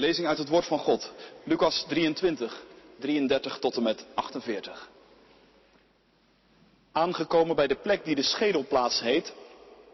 [0.00, 1.12] Lezing uit het woord van God.
[1.44, 2.62] Lucas 23,
[2.98, 4.88] 33 tot en met 48.
[6.92, 9.32] Aangekomen bij de plek die de schedelplaats heet,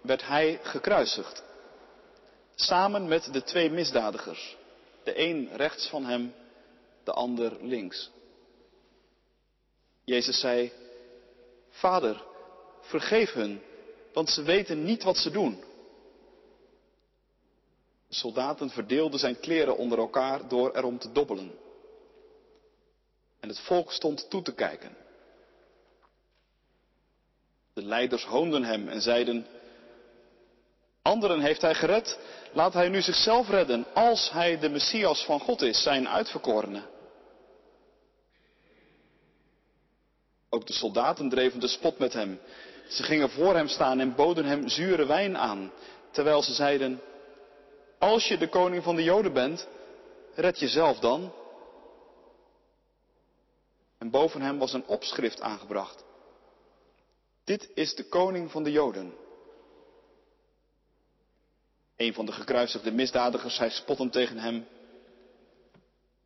[0.01, 1.43] werd hij gekruisigd.
[2.55, 4.57] Samen met de twee misdadigers.
[5.05, 6.35] De een rechts van hem,
[7.05, 8.11] de ander links.
[10.05, 10.73] Jezus zei,
[11.71, 12.23] Vader,
[12.81, 13.63] vergeef hun,
[14.13, 15.63] want ze weten niet wat ze doen.
[18.17, 21.53] Soldaten verdeelden zijn kleren onder elkaar door erom te dobbelen.
[23.41, 24.97] En het volk stond toe te kijken.
[27.75, 29.47] De leiders hoonden hem en zeiden,
[31.03, 32.19] anderen heeft hij gered,
[32.53, 36.83] laat hij nu zichzelf redden, als hij de Messias van God is, zijn uitverkorene.
[40.49, 42.41] Ook de soldaten dreven de spot met hem.
[42.89, 45.73] Ze gingen voor hem staan en boden hem zure wijn aan,
[46.11, 47.01] terwijl ze zeiden,
[48.07, 49.69] als je de koning van de Joden bent,
[50.35, 51.33] red jezelf dan.
[53.99, 56.05] En boven hem was een opschrift aangebracht.
[57.45, 59.15] Dit is de koning van de Joden.
[61.97, 64.67] Een van de gekruisigde misdadigers zei spottend tegen hem,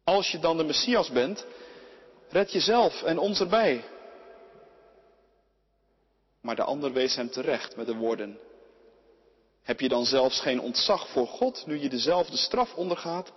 [0.04, 1.46] als je dan de Messias bent,
[2.28, 3.84] red jezelf en ons erbij.
[6.40, 8.38] Maar de ander wees hem terecht met de woorden,
[9.70, 13.32] heb je dan zelfs geen ontzag voor God nu je dezelfde straf ondergaat?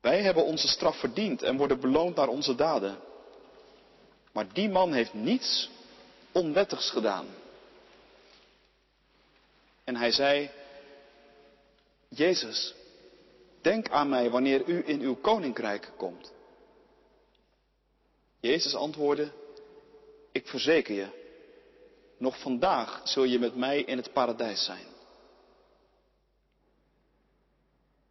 [0.00, 2.98] Wij hebben onze straf verdiend en worden beloond naar onze daden.
[4.32, 5.70] Maar die man heeft niets
[6.32, 7.26] onwettigs gedaan.
[9.84, 10.50] En hij zei,
[12.08, 12.74] Jezus,
[13.60, 16.32] denk aan mij wanneer u in uw koninkrijk komt.
[18.40, 19.32] Jezus antwoordde,
[20.32, 21.19] ik verzeker je,
[22.20, 24.86] nog vandaag zul je met mij in het paradijs zijn.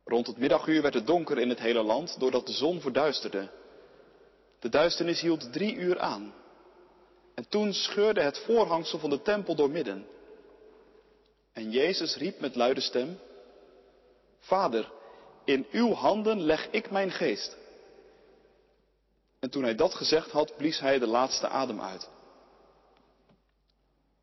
[0.04, 3.50] Rond het middaguur werd het donker in het hele land doordat de zon verduisterde.
[4.60, 6.34] De duisternis hield drie uur aan.
[7.36, 10.08] En toen scheurde het voorhangsel van de tempel doormidden.
[11.54, 13.20] En Jezus riep met luide stem,
[14.40, 14.92] Vader,
[15.46, 17.58] in uw handen leg ik mijn geest.
[19.40, 22.10] En toen hij dat gezegd had, blies hij de laatste adem uit.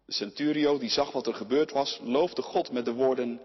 [0.07, 3.41] De centurio, die zag wat er gebeurd was, loofde God met de woorden,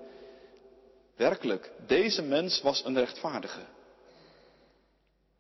[1.15, 3.65] werkelijk, deze mens was een rechtvaardige.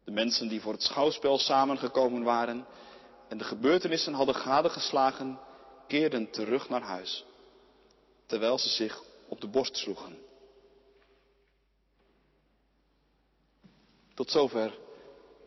[0.03, 2.65] De mensen die voor het schouwspel samengekomen waren
[3.27, 5.39] en de gebeurtenissen hadden gadegeslagen,
[5.87, 7.25] keerden terug naar huis,
[8.25, 10.17] terwijl ze zich op de borst sloegen.
[14.13, 14.77] Tot zover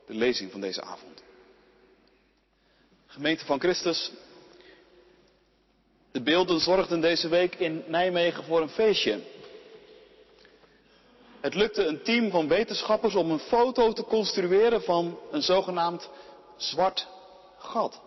[0.07, 1.23] de lezing van deze avond.
[3.07, 4.11] Gemeente van Christus,
[6.15, 9.21] de beelden zorgden deze week in Nijmegen voor een feestje.
[11.41, 16.11] Het lukte een team van wetenschappers om een foto te construeren van een zogenaamd
[16.57, 17.07] zwart
[17.59, 18.01] gat.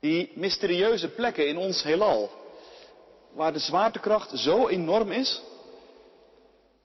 [0.00, 2.30] Die mysterieuze plekken in ons heelal,
[3.32, 5.42] waar de zwaartekracht zo enorm is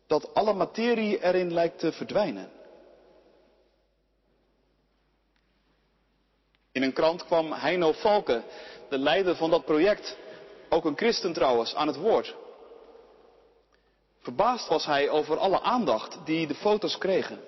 [0.08, 2.61] dat alle materie erin lijkt te verdwijnen.
[6.82, 8.44] In een krant kwam Heino Valken,
[8.90, 10.18] de leider van dat project,
[10.70, 12.36] ook een christen trouwens, aan het woord.
[14.22, 17.40] Verbaasd was hij over alle aandacht die de foto's kregen.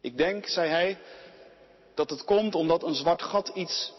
[0.00, 0.98] Ik denk, zei hij,
[1.94, 3.92] dat het komt omdat een zwart gat iets,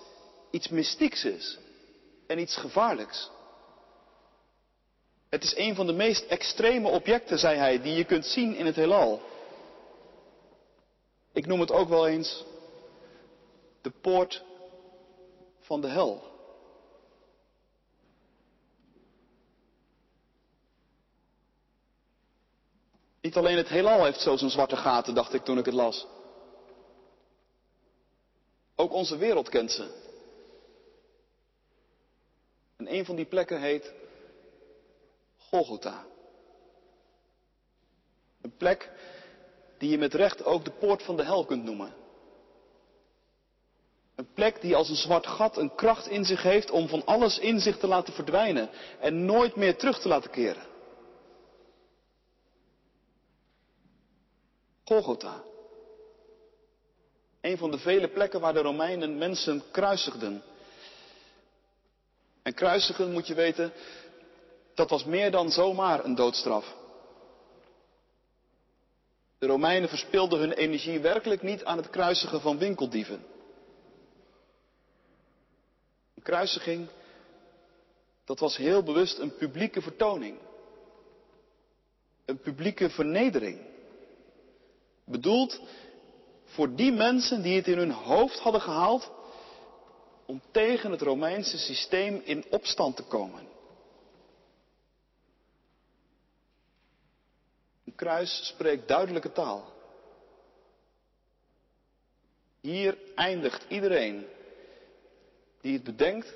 [0.51, 1.57] iets mystieks is
[2.27, 3.29] en iets gevaarlijks.
[5.29, 8.65] Het is een van de meest extreme objecten, zei hij, die je kunt zien in
[8.65, 9.21] het heelal.
[11.33, 12.43] Ik noem het ook wel eens
[13.83, 14.43] de poort
[15.59, 16.31] van de hel.
[23.21, 26.07] Niet alleen het heelal heeft zo zijn zwarte gaten, dacht ik toen ik het las.
[28.75, 30.01] Ook onze wereld kent ze.
[32.75, 33.93] En een van die plekken heet
[35.37, 36.05] Golgotha.
[38.41, 38.91] Een plek
[39.77, 42.02] die je met recht ook de poort van de hel kunt noemen.
[44.15, 47.39] Een plek die als een zwart gat een kracht in zich heeft om van alles
[47.39, 48.69] in zich te laten verdwijnen
[48.99, 50.71] en nooit meer terug te laten keren.
[54.83, 55.43] Golgotha.
[57.41, 60.43] Een van de vele plekken waar de Romeinen mensen kruisigden.
[62.43, 63.73] En kruisigen, moet je weten,
[64.73, 66.75] dat was meer dan zomaar een doodstraf.
[69.39, 73.32] De Romeinen verspilden hun energie werkelijk niet aan het kruisigen van winkeldieven.
[76.23, 76.87] Kruisiging,
[78.25, 80.37] dat was heel bewust een publieke vertoning.
[82.25, 83.59] Een publieke vernedering.
[85.05, 85.59] Bedoeld
[86.45, 89.11] voor die mensen die het in hun hoofd hadden gehaald
[90.25, 93.47] om tegen het Romeinse systeem in opstand te komen.
[97.85, 99.71] Een kruis spreekt duidelijke taal.
[102.61, 104.25] Hier eindigt iedereen
[105.63, 106.33] die het bedenkt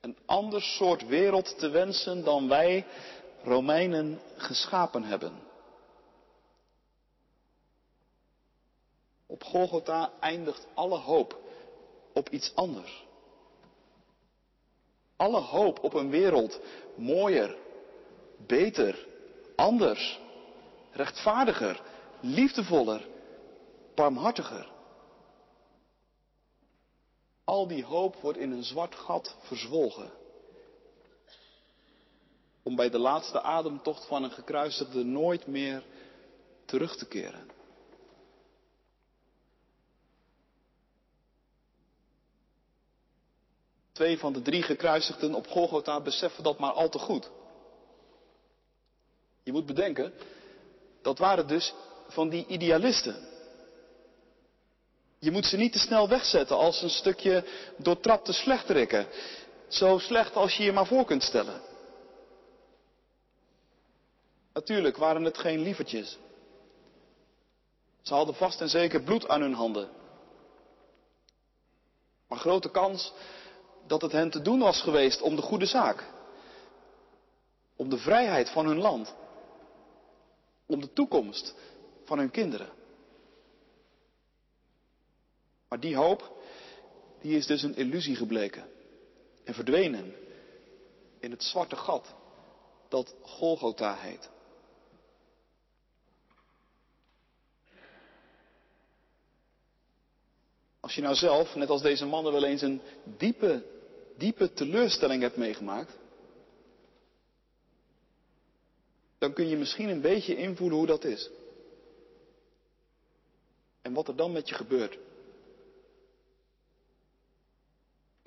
[0.00, 2.86] een ander soort wereld te wensen dan wij
[3.42, 5.32] Romeinen geschapen hebben.
[9.26, 11.38] Op Golgotha eindigt alle hoop
[12.12, 13.06] op iets anders.
[15.16, 16.60] Alle hoop op een wereld
[16.94, 17.56] mooier,
[18.46, 19.06] beter,
[19.56, 20.20] anders,
[20.90, 21.82] rechtvaardiger,
[22.20, 23.06] liefdevoller,
[23.94, 24.77] barmhartiger.
[27.48, 30.10] Al die hoop wordt in een zwart gat verzwolgen.
[32.62, 35.82] Om bij de laatste ademtocht van een gekruisigde nooit meer
[36.64, 37.50] terug te keren.
[43.92, 47.30] Twee van de drie gekruisigden op Golgotha beseffen dat maar al te goed.
[49.42, 50.12] Je moet bedenken,
[51.02, 51.74] dat waren dus
[52.08, 53.37] van die idealisten.
[55.18, 57.44] Je moet ze niet te snel wegzetten als een stukje
[57.76, 59.06] doortrapte slechterikken.
[59.68, 61.60] Zo slecht als je je maar voor kunt stellen.
[64.52, 66.18] Natuurlijk waren het geen lievertjes.
[68.02, 69.88] Ze hadden vast en zeker bloed aan hun handen.
[72.28, 73.12] Maar grote kans
[73.86, 76.04] dat het hen te doen was geweest om de goede zaak.
[77.76, 79.14] Om de vrijheid van hun land.
[80.66, 81.54] Om de toekomst
[82.04, 82.77] van hun kinderen.
[85.68, 86.42] Maar die hoop,
[87.20, 88.64] die is dus een illusie gebleken.
[89.44, 90.14] En verdwenen
[91.20, 92.14] in het zwarte gat
[92.88, 94.30] dat Golgotha heet.
[100.80, 103.64] Als je nou zelf, net als deze mannen, wel eens een diepe,
[104.16, 105.96] diepe teleurstelling hebt meegemaakt,
[109.18, 111.30] dan kun je misschien een beetje invoelen hoe dat is.
[113.82, 114.98] En wat er dan met je gebeurt.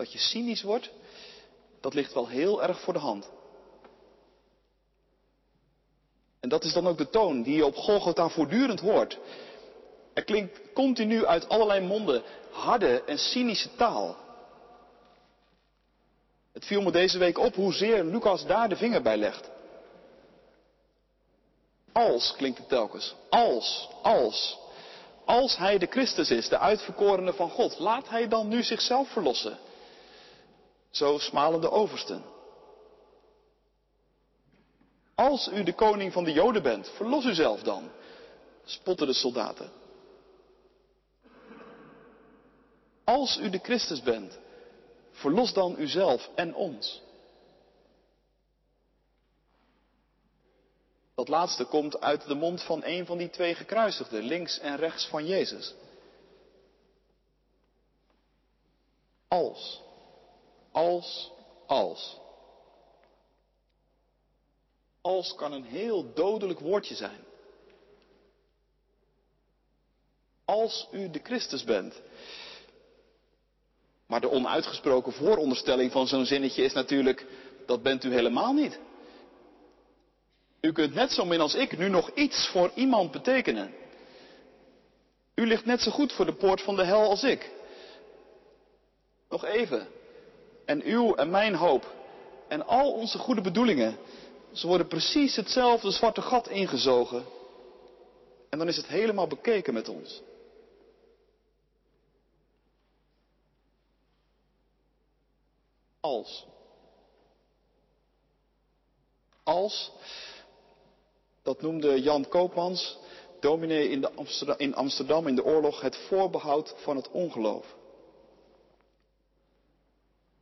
[0.01, 0.89] Dat je cynisch wordt,
[1.81, 3.29] dat ligt wel heel erg voor de hand.
[6.39, 9.19] En dat is dan ook de toon die je op Golgotha voortdurend hoort.
[10.13, 14.17] Er klinkt continu uit allerlei monden harde en cynische taal.
[16.53, 19.49] Het viel me deze week op hoezeer Lucas daar de vinger bij legt.
[21.91, 23.15] Als klinkt het telkens.
[23.29, 24.59] Als, als.
[25.25, 29.57] Als hij de Christus is, de uitverkorene van God, laat hij dan nu zichzelf verlossen.
[30.91, 32.23] Zo smalen de oversten.
[35.15, 37.91] Als u de koning van de Joden bent, verlos uzelf dan,
[38.63, 39.71] spotten de soldaten.
[43.03, 44.39] Als u de Christus bent,
[45.11, 47.01] verlos dan uzelf en ons.
[51.15, 55.07] Dat laatste komt uit de mond van een van die twee gekruisigden, links en rechts
[55.07, 55.73] van Jezus.
[59.27, 59.81] Als,
[60.71, 61.31] als,
[61.67, 62.19] als.
[65.01, 67.19] Als kan een heel dodelijk woordje zijn.
[70.45, 72.01] Als u de Christus bent.
[74.07, 77.25] Maar de onuitgesproken vooronderstelling van zo'n zinnetje is natuurlijk,
[77.65, 78.79] dat bent u helemaal niet.
[80.61, 83.73] U kunt net zo min als ik nu nog iets voor iemand betekenen.
[85.35, 87.49] U ligt net zo goed voor de poort van de hel als ik.
[89.29, 89.87] Nog even.
[90.65, 91.93] En uw en mijn hoop
[92.47, 93.97] en al onze goede bedoelingen,
[94.51, 97.25] ze worden precies hetzelfde zwarte gat ingezogen.
[98.49, 100.21] En dan is het helemaal bekeken met ons.
[105.99, 106.45] Als.
[109.43, 109.91] Als,
[111.41, 112.97] dat noemde Jan Koopmans,
[113.39, 114.07] dominee in,
[114.57, 117.75] in Amsterdam in de oorlog, het voorbehoud van het ongeloof.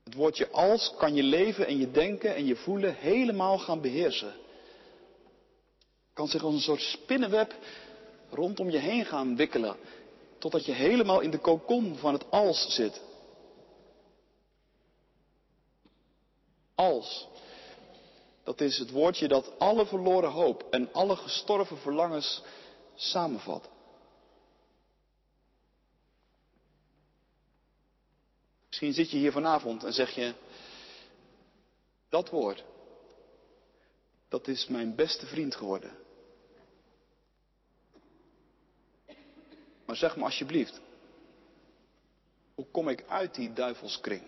[0.10, 4.34] Het woordje als kan je leven en je denken en je voelen helemaal gaan beheersen.
[6.14, 7.56] Kan zich als een soort spinnenweb
[8.30, 9.76] rondom je heen gaan wikkelen,
[10.38, 13.02] totdat je helemaal in de kokon van het als zit.
[16.76, 17.28] Als.
[18.44, 22.44] Dat is het woordje dat alle verloren hoop en alle gestorven verlangens
[22.96, 23.70] samenvat.
[28.70, 30.34] Misschien zit je hier vanavond en zeg je,
[32.10, 32.64] dat woord,
[34.28, 35.98] dat is mijn beste vriend geworden.
[39.86, 40.82] Maar zeg me alsjeblieft,
[42.56, 44.24] hoe kom ik uit die duivelskring?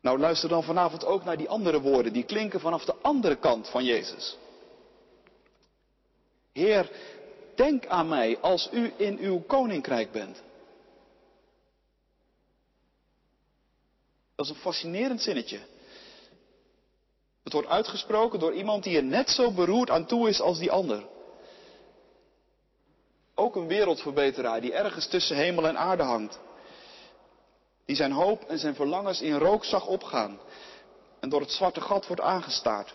[0.00, 3.68] Nou, luister dan vanavond ook naar die andere woorden, die klinken vanaf de andere kant
[3.68, 4.36] van Jezus.
[6.52, 6.90] Heer,
[7.60, 10.42] denk aan mij als u in uw koninkrijk bent.
[14.34, 15.60] Dat is een fascinerend zinnetje.
[17.42, 20.70] Het wordt uitgesproken door iemand die er net zo beroerd aan toe is als die
[20.70, 21.06] ander.
[23.34, 26.38] Ook een wereldverbeteraar die ergens tussen hemel en aarde hangt.
[27.84, 30.40] Die zijn hoop en zijn verlangens in rook zag opgaan
[31.20, 32.94] en door het zwarte gat wordt aangestaard.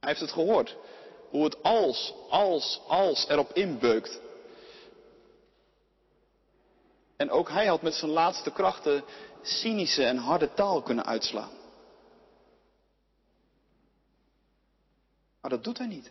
[0.00, 0.76] Hij heeft het gehoord,
[1.30, 4.20] hoe het als, als, als erop inbeukt.
[7.16, 9.04] En ook hij had met zijn laatste krachten
[9.42, 11.50] cynische en harde taal kunnen uitslaan.
[15.40, 16.10] Maar dat doet hij niet.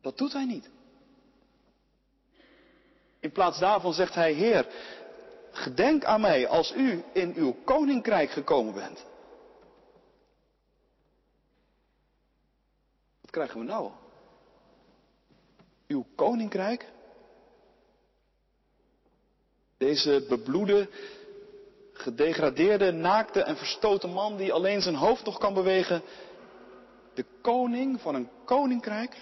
[0.00, 0.70] Dat doet hij niet.
[3.20, 4.66] In plaats daarvan zegt hij, Heer,
[5.50, 9.04] gedenk aan mij als u in uw koninkrijk gekomen bent.
[13.36, 13.90] Krijgen we nou?
[15.86, 16.92] Uw koninkrijk?
[19.76, 20.88] Deze bebloede,
[21.92, 26.02] gedegradeerde, naakte en verstoten man die alleen zijn hoofd nog kan bewegen.
[27.14, 29.16] De koning van een koninkrijk?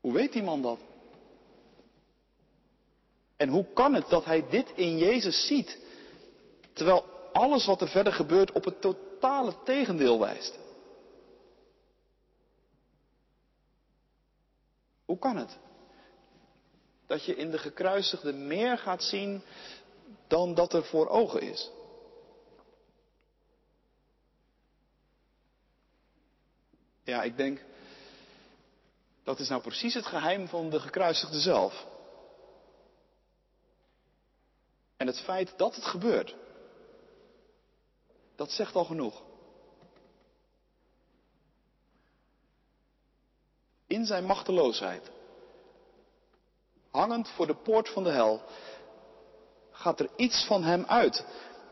[0.00, 0.78] Hoe weet die man dat?
[3.36, 5.78] En hoe kan het dat hij dit in Jezus ziet,
[6.72, 8.82] terwijl alles wat er verder gebeurt op het
[9.18, 10.58] totale tegendeel wijst?
[15.04, 15.58] Hoe kan het?
[17.06, 19.42] Dat je in de gekruisigde meer gaat zien
[20.26, 21.70] dan dat er voor ogen is.
[27.02, 27.64] Ja, ik denk
[29.22, 31.86] dat is nou precies het geheim van de gekruisigde zelf.
[34.96, 36.36] En het feit dat het gebeurt,
[38.38, 39.22] dat zegt al genoeg.
[43.86, 45.10] In zijn machteloosheid,
[46.90, 48.42] hangend voor de poort van de hel,
[49.70, 51.24] gaat er iets van hem uit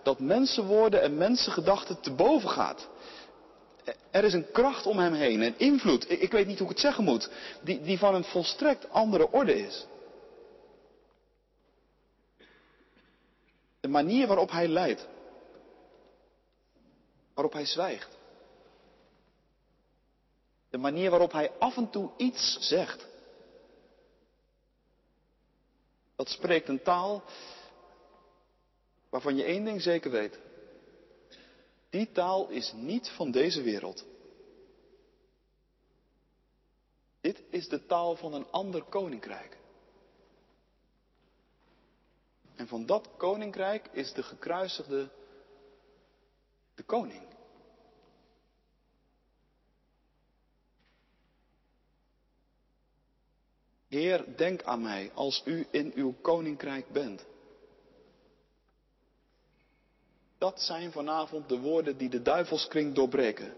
[0.03, 2.89] dat mensenwoorden en mensengedachten te boven gaat.
[4.11, 6.83] Er is een kracht om hem heen, een invloed, ik weet niet hoe ik het
[6.83, 7.31] zeggen moet,
[7.63, 9.87] die, die van een volstrekt andere orde is.
[13.81, 15.09] De manier waarop hij leidt,
[17.37, 18.17] waarop hij zwijgt,
[20.71, 23.07] de manier waarop hij af en toe iets zegt,
[26.15, 27.23] dat spreekt een taal
[29.09, 30.39] waarvan je één ding zeker weet.
[31.91, 34.05] Die taal is niet van deze wereld.
[37.21, 39.59] Dit is de taal van een ander koninkrijk.
[42.55, 45.11] En van dat koninkrijk is de gekruisigde
[46.77, 47.23] de koning.
[53.89, 57.25] Heer, denk aan mij als u in uw koninkrijk bent.
[60.39, 63.55] Dat zijn vanavond de woorden die de duivelskring doorbreken.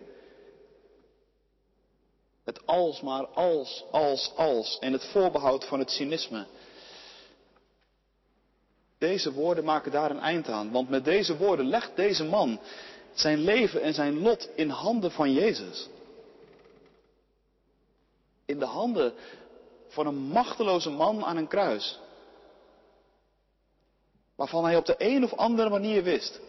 [2.45, 6.47] Het als maar, als, als, als en het voorbehoud van het cynisme.
[8.99, 12.61] Deze woorden maken daar een eind aan, want met deze woorden legt deze man
[13.21, 15.89] zijn leven en zijn lot in handen van Jezus.
[18.45, 19.15] In de handen
[19.89, 21.99] van een machteloze man aan een kruis.
[24.35, 26.41] Waarvan hij op de een of andere manier wist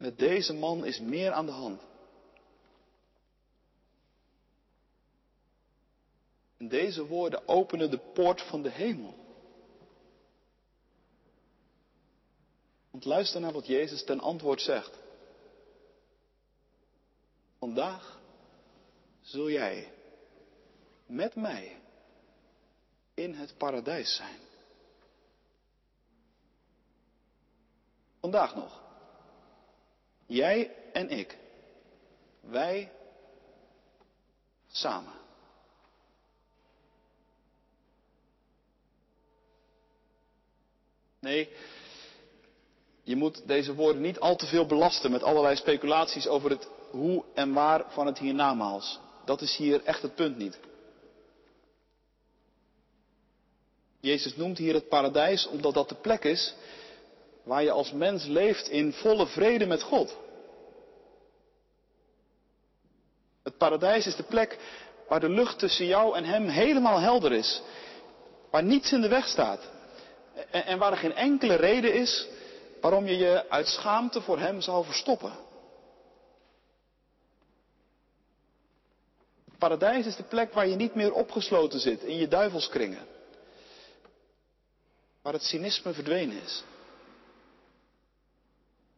[0.00, 1.82] met deze man is meer aan de hand.
[6.56, 9.14] En deze woorden openen de poort van de hemel.
[12.90, 14.98] Want luister naar wat Jezus ten antwoord zegt.
[17.60, 18.18] Vandaag
[19.20, 19.92] zul jij
[21.06, 21.80] met mij
[23.14, 24.38] in het paradijs zijn.
[28.20, 28.80] Vandaag nog.
[30.26, 31.38] Jij en ik.
[32.40, 32.92] Wij
[34.68, 35.12] samen.
[41.18, 41.56] Nee,
[43.02, 47.24] je moet deze woorden niet al te veel belasten met allerlei speculaties over het hoe
[47.34, 48.98] en waar van het hiernamaals.
[49.24, 50.58] Dat is hier echt het punt niet.
[54.00, 56.54] Jezus noemt hier het paradijs omdat dat de plek is
[57.42, 60.16] waar je als mens leeft in volle vrede met God.
[63.42, 64.58] Het paradijs is de plek
[65.08, 67.62] waar de lucht tussen jou en Hem helemaal helder is.
[68.50, 69.70] Waar niets in de weg staat.
[70.50, 72.26] En, waar er geen enkele reden is
[72.80, 75.32] waarom je je uit schaamte voor Hem zou verstoppen.
[79.60, 83.06] Paradijs is de plek waar je niet meer opgesloten zit in je duivelskringen.
[85.22, 86.64] Waar het cynisme verdwenen is.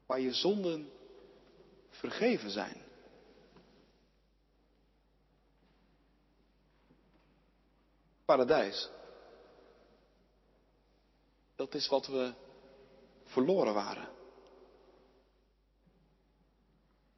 [0.06, 0.90] Waar je zonden
[1.90, 2.82] vergeven zijn.
[8.24, 8.90] Paradijs.
[11.56, 12.32] Dat is wat we
[13.24, 14.08] verloren waren.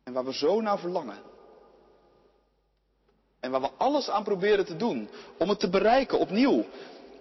[0.03, 1.34] En waar we zo naar verlangen.
[3.45, 5.09] En waar we alles aan proberen te doen
[5.39, 6.65] om het te bereiken opnieuw.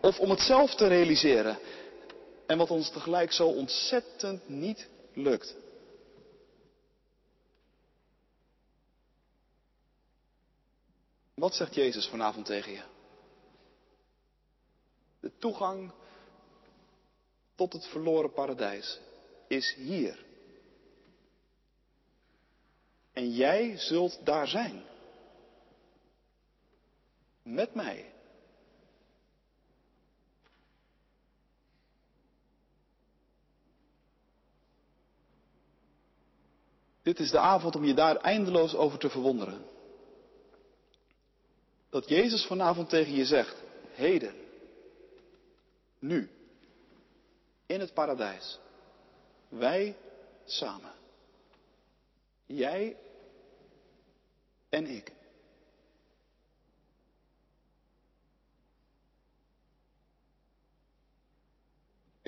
[0.02, 1.58] Of om het zelf te realiseren.
[2.46, 5.56] En wat ons tegelijk zo ontzettend niet lukt.
[11.34, 12.84] Wat zegt Jezus vanavond tegen je?
[15.20, 15.92] De toegang
[17.56, 19.00] tot het verloren paradijs
[19.48, 20.26] is hier.
[23.14, 24.92] En jij zult daar zijn.
[27.44, 28.12] Met mij.
[37.02, 39.66] Dit is de avond om je daar eindeloos over te verwonderen.
[41.90, 44.34] Dat Jezus vanavond tegen je zegt, heden,
[46.00, 46.30] nu,
[47.66, 48.60] in het paradijs,
[49.50, 49.98] wij
[50.46, 50.92] samen.
[52.46, 52.98] Jij
[54.70, 55.12] en ik.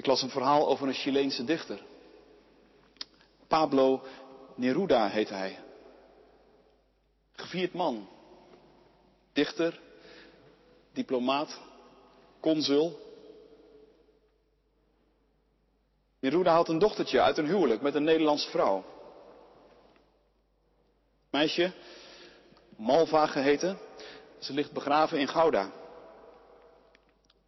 [0.06, 1.82] Ik las een verhaal over een Chileense dichter.
[3.48, 4.04] Pablo
[4.56, 5.60] Neruda heet hij.
[7.36, 8.10] Gevierd man.
[9.34, 9.80] Dichter,
[10.94, 11.60] diplomaat,
[12.40, 13.00] consul.
[16.20, 18.84] Neruda had een dochtertje uit een huwelijk met een Nederlandse vrouw.
[21.30, 21.72] Meisje,
[22.78, 23.78] Malva geheten,
[24.40, 25.72] ze ligt begraven in Gouda.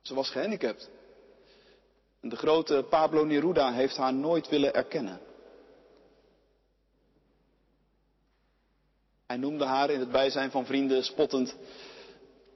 [0.01, 0.95] Ze was gehandicapt.
[2.19, 5.19] De grote Pablo Neruda heeft haar nooit willen erkennen.
[9.25, 11.55] Hij noemde haar in het bijzijn van vrienden spottend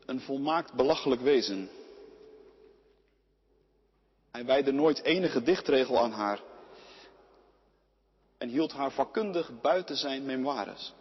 [0.05, 1.69] een volmaakt belachelijk wezen.
[4.31, 6.41] Hij wijde nooit enige dichtregel aan haar
[8.37, 10.93] en hield haar vakkundig buiten zijn memoires.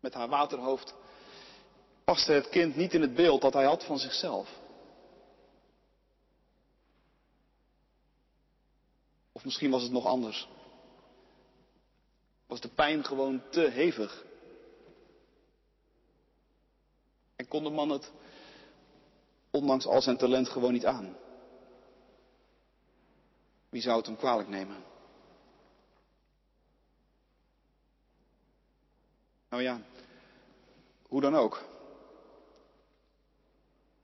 [0.00, 0.94] Met haar waterhoofd
[2.06, 4.60] paste het kind niet in het beeld dat hij had van zichzelf.
[9.32, 10.48] Of misschien was het nog anders.
[12.46, 14.24] Was de pijn gewoon te hevig?
[17.36, 18.12] En kon de man het,
[19.50, 21.16] ondanks al zijn talent, gewoon niet aan?
[23.68, 24.84] Wie zou het hem kwalijk nemen?
[29.48, 29.80] Nou ja,
[31.08, 31.74] hoe dan ook.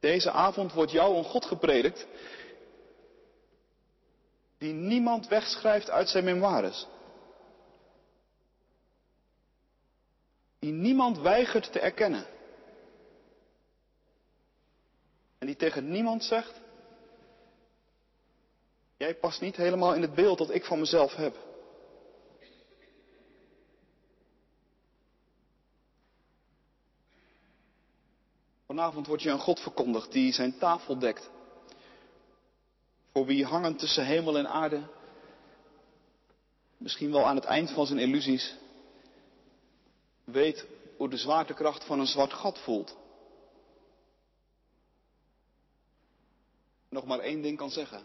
[0.03, 2.07] Deze avond wordt jou een God gepredikt
[4.59, 6.87] die niemand wegschrijft uit zijn memoires.
[10.59, 12.27] Die niemand weigert te erkennen.
[15.39, 16.61] En die tegen niemand zegt,
[18.97, 21.37] jij past niet helemaal in het beeld dat ik van mezelf heb.
[28.73, 31.31] Vanavond wordt je een God verkondigd die zijn tafel dekt.
[33.13, 34.83] Voor wie hangend tussen hemel en aarde,
[36.77, 38.57] misschien wel aan het eind van zijn illusies,
[40.25, 42.97] weet hoe de zwaartekracht van een zwart gat voelt.
[46.89, 48.03] Nog maar één ding kan zeggen.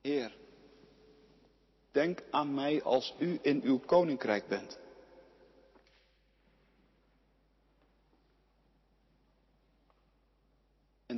[0.00, 0.36] Heer,
[1.90, 4.78] denk aan mij als u in uw koninkrijk bent.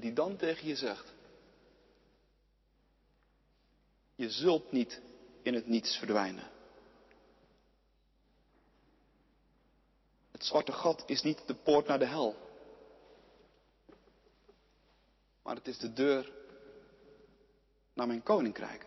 [0.01, 1.13] En die dan tegen je zegt,
[4.15, 5.01] je zult niet
[5.43, 6.51] in het niets verdwijnen.
[10.31, 12.37] Het zwarte gat is niet de poort naar de hel.
[15.43, 16.33] Maar het is de deur
[17.93, 18.87] naar mijn koninkrijk.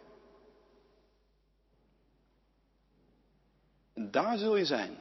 [3.93, 4.97] En daar zul je zijn.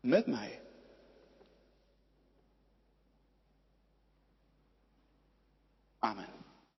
[0.00, 0.61] Met mij.
[6.04, 6.41] Amen.